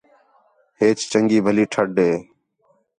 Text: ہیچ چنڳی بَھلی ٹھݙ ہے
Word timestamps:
ہیچ 0.79 0.99
چنڳی 1.11 1.37
بَھلی 1.45 1.65
ٹھݙ 1.71 1.87
ہے 2.05 2.11